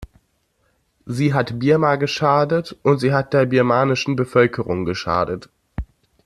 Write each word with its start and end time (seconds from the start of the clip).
Sie 1.05 1.31
hat 1.35 1.59
Birma 1.59 1.95
geschadet, 1.95 2.75
und 2.81 2.97
sie 2.97 3.13
hat 3.13 3.33
der 3.35 3.45
birmanischen 3.45 4.15
Bevölkerung 4.15 4.83
geschadet. 4.83 5.49